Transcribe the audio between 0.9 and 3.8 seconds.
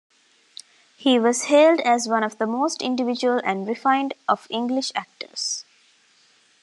He was hailed as one of the most individual and